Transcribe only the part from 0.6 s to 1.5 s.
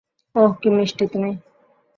কী মিষ্টি তুমি!